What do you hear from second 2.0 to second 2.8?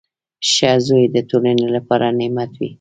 نعمت وي.